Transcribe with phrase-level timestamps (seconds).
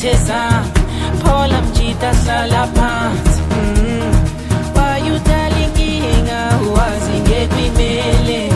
[0.00, 0.70] Zami
[1.22, 4.14] phola mjita hlala phansi mm.
[4.76, 6.40] wayudala inkinga
[6.76, 8.52] wazi ngekwimele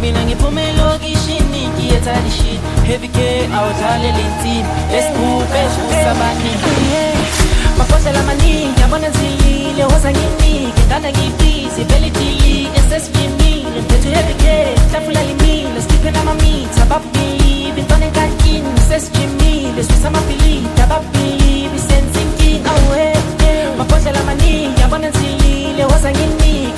[0.00, 3.18] mina ngiphume lokishini ngiyethali shit Heavy-K
[3.56, 6.74] awudlalela insini lesibhubhe usabaningi
[7.78, 9.84] mafosela amaningi yabona zilile.
[9.84, 14.44] Woza nginike nganda ngibhizi vele idilike sesivimile mphetho Heavy-K
[14.90, 15.80] hlafula limile.
[15.82, 19.33] Sikhiphe namamitha babhilibi intwana enkakini sesijimile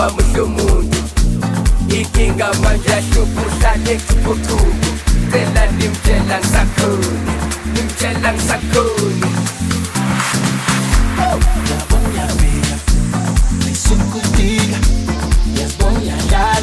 [0.00, 0.96] vamos o mundo
[1.90, 4.90] E kinga manja shukusa nekuputuku
[5.30, 7.32] Tela nimchelang sakuni
[7.74, 9.30] Nimchelang sakuni
[11.20, 11.36] La
[11.90, 12.76] voy a ver,
[13.64, 14.70] me sucumbir,
[15.56, 16.62] las voy a dar,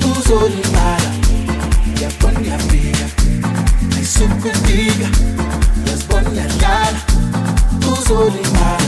[0.00, 1.12] tu sol y mala,
[2.00, 3.06] ya voy a ver,
[3.94, 5.08] me sucumbir,
[5.86, 6.94] las voy a dar,
[7.80, 8.79] tu sol y mala.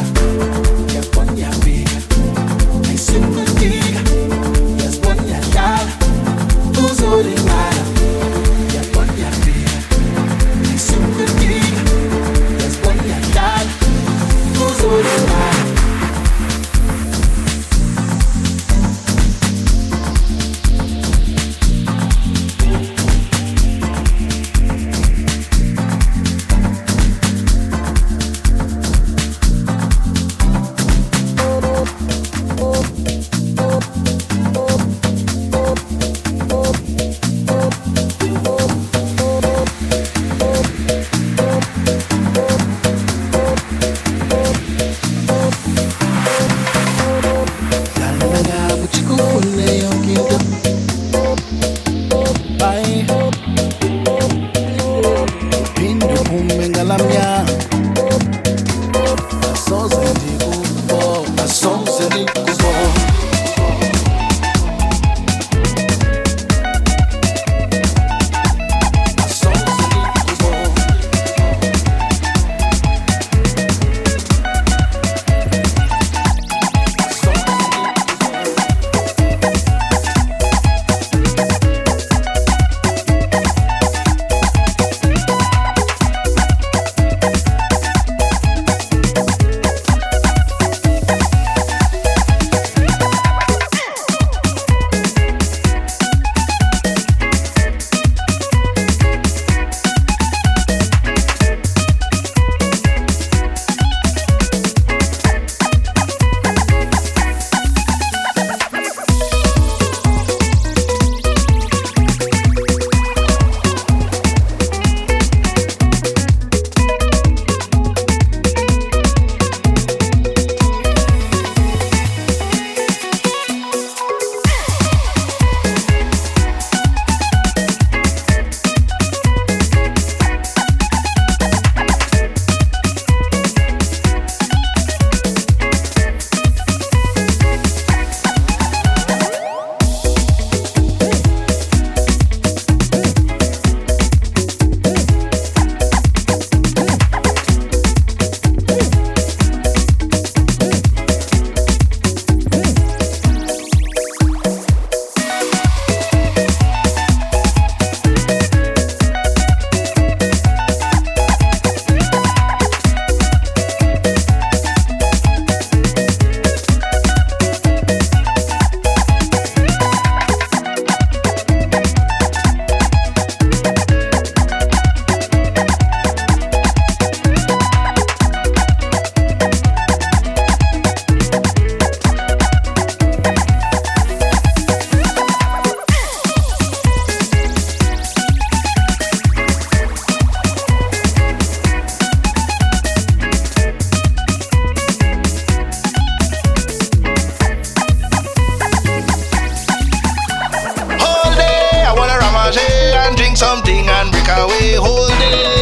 [203.64, 204.75] something and break away.
[204.75, 205.62] Hold it.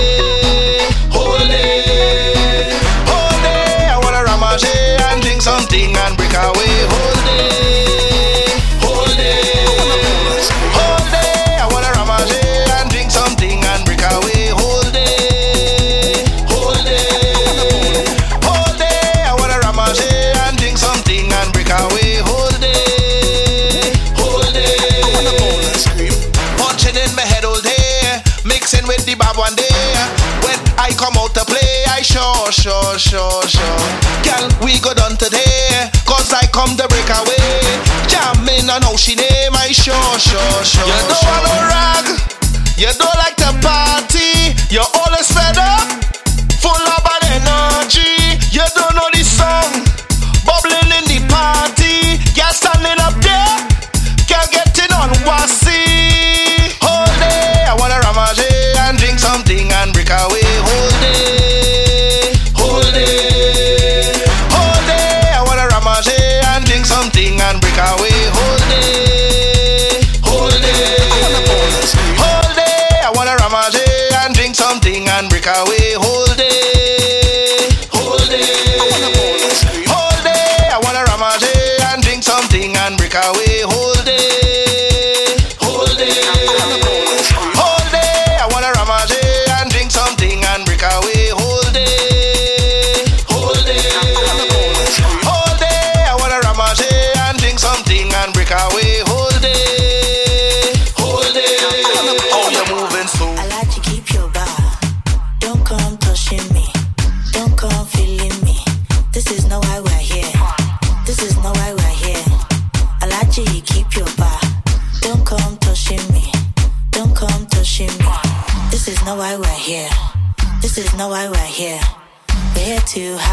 [32.52, 33.80] sure, sure, sure.
[34.26, 37.62] Girl, we go done today, cause I come to break away.
[38.10, 40.86] Jamming, I know she name, I sure, sure, sure.
[40.86, 41.30] You don't sure.
[41.30, 42.06] want no rag,
[42.76, 45.09] you don't like the party, you're all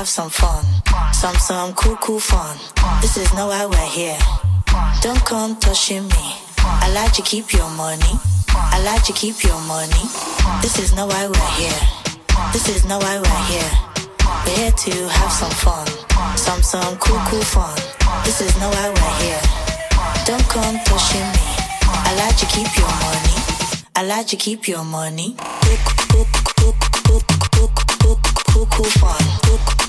[0.08, 0.64] have some fun.
[1.12, 2.58] Some, some cool, cool fun.
[3.02, 4.18] This is no why we're here.
[5.02, 6.26] Don't come touching me.
[6.60, 8.14] I like to keep your money.
[8.50, 10.04] I like to keep your money.
[10.62, 11.82] This is no why we're here.
[12.54, 13.72] This is no why we're here.
[14.46, 15.88] We're here to have some fun.
[16.38, 17.76] Some, some cool, cool fun.
[18.24, 19.44] This is no why we're here.
[20.24, 21.48] Don't come touching me.
[22.08, 23.36] I like to keep your money.
[23.96, 25.36] I like to keep your money.
[25.38, 29.40] Cool, cool, cool, cool, cool, cool, cool, cool fun.
[29.44, 29.87] Cool, cool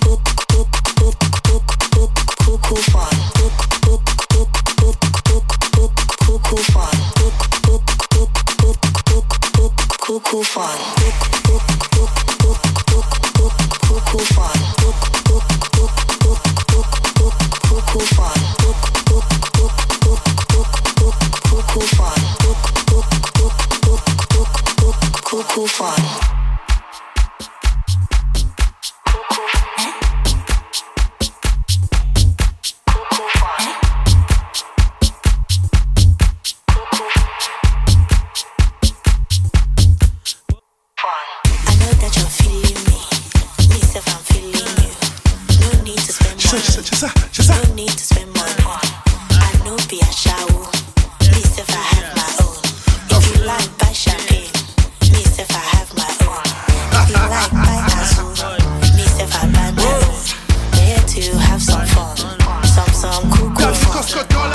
[25.58, 25.97] cool fun.
[46.50, 46.56] No
[47.74, 48.80] need to spend my on.
[49.32, 50.46] I know be a show.
[51.20, 52.56] Least if I have my own.
[53.10, 54.48] If you like, buy champagne.
[55.12, 56.40] Least if I have my own.
[56.96, 57.52] If you like,
[59.20, 60.08] if I my own.
[60.72, 62.16] There to have some fun.
[62.64, 64.47] Some, some cool, cool fun.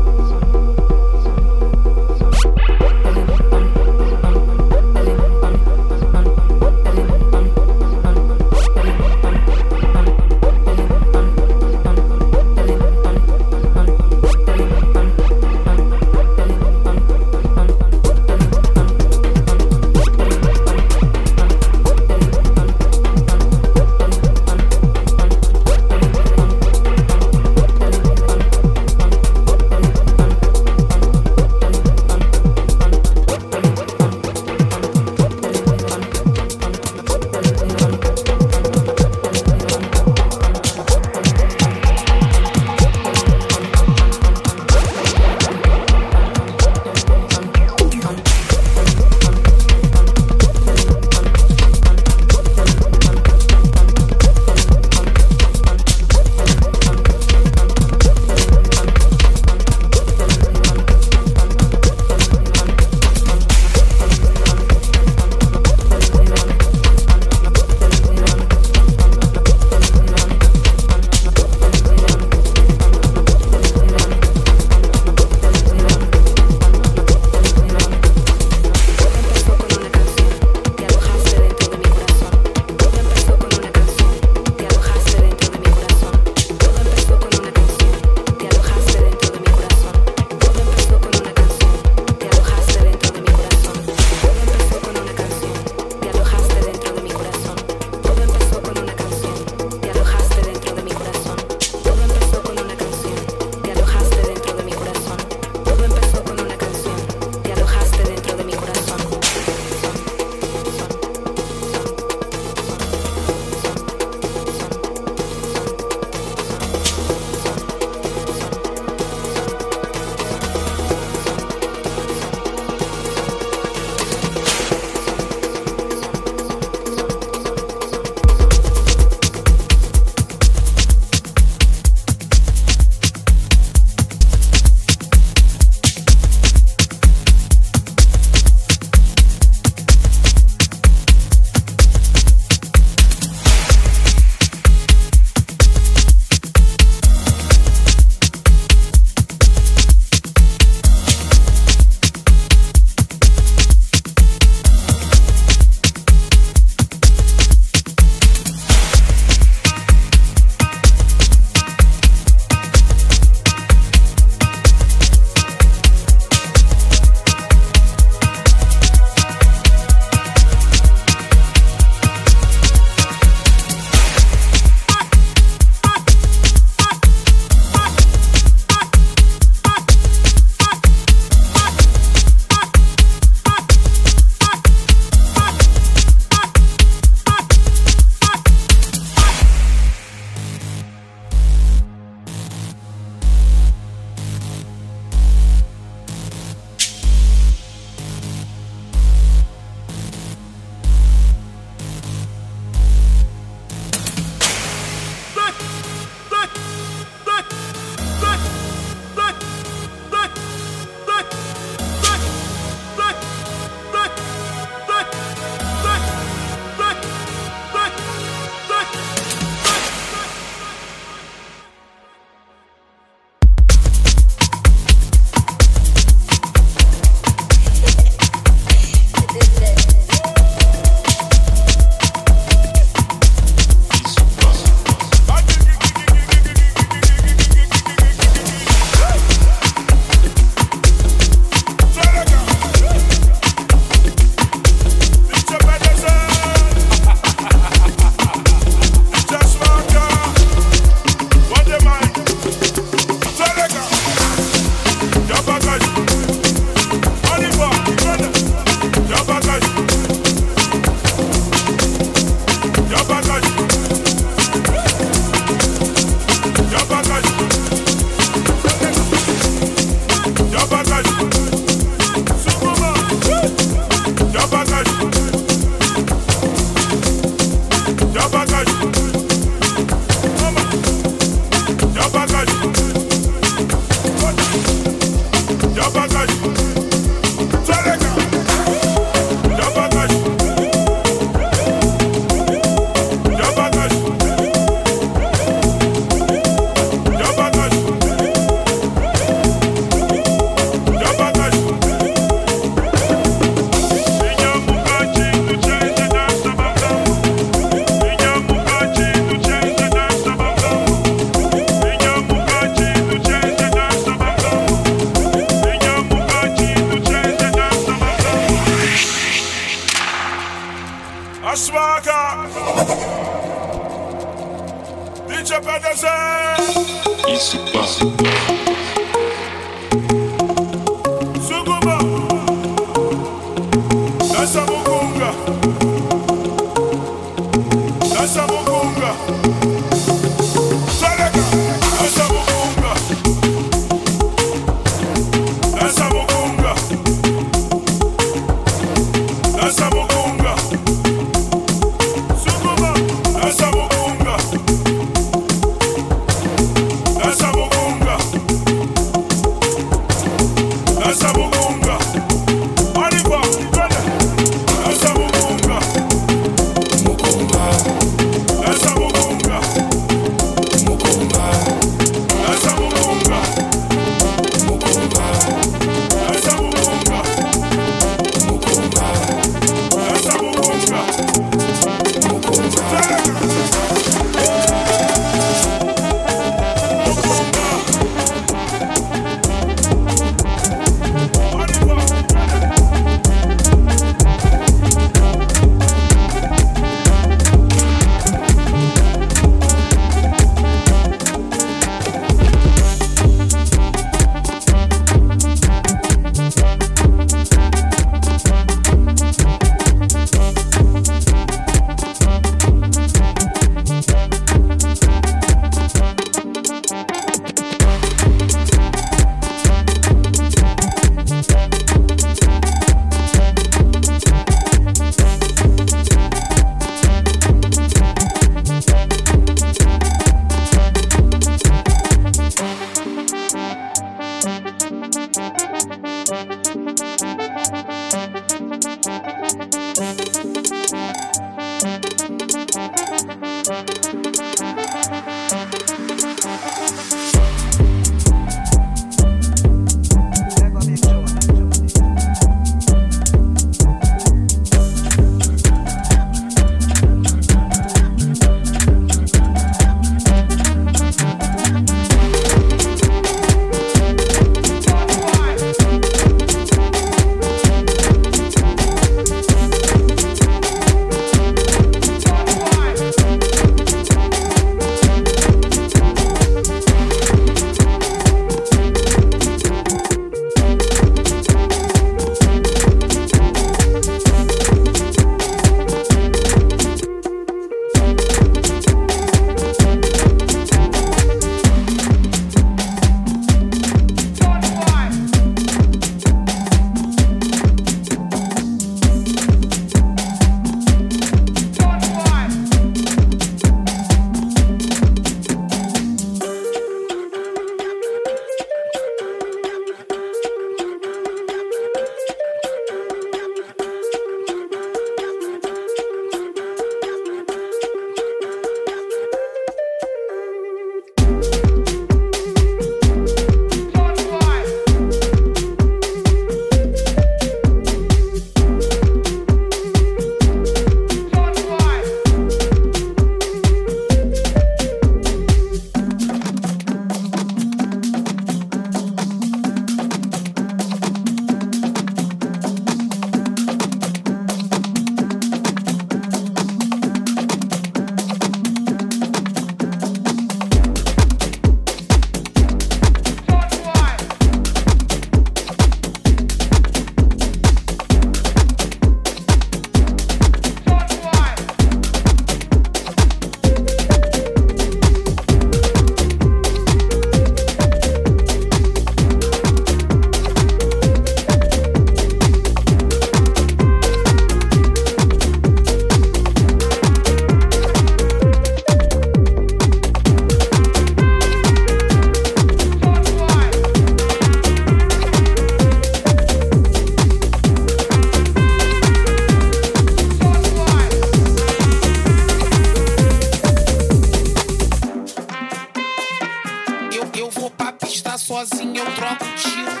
[598.51, 600.00] sozinho eu troco tiro.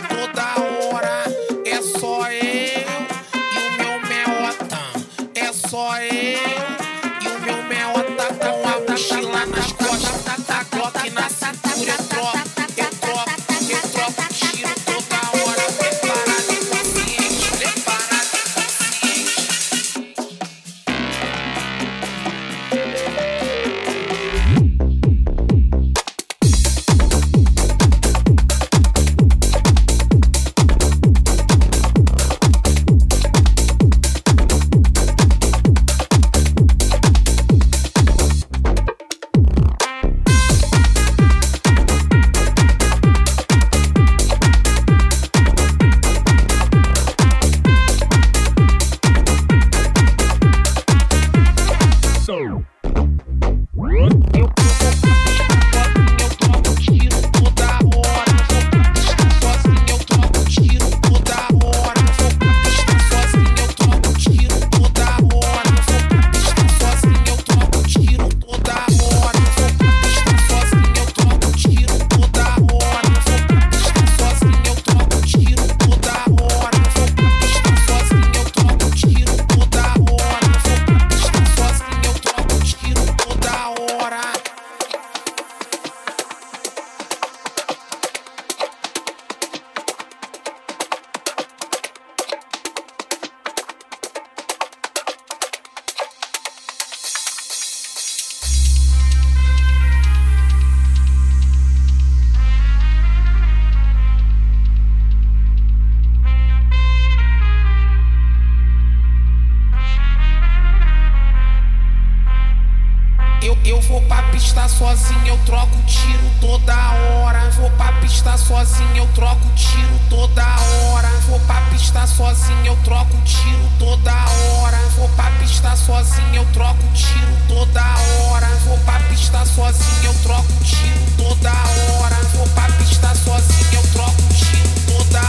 [113.91, 117.49] Vou pra pista sozinho, eu troco tiro toda hora.
[117.51, 121.09] Vou pra pista sozinho, eu troco tiro toda hora.
[121.27, 124.77] Vou pra pista sozinho, eu troco tiro toda hora.
[124.95, 127.83] Vou pra pista sozinho, eu troco tiro toda
[128.29, 128.47] hora.
[128.65, 132.15] Vou pra pista sozinho, eu troco tiro toda hora.
[132.33, 135.21] Vou pra pista sozinho, eu troco tiro toda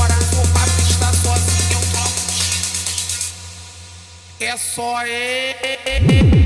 [0.00, 0.14] hora.
[0.32, 2.60] Vou pra pista sozinho, eu troco tiro.
[4.40, 6.39] É só ele.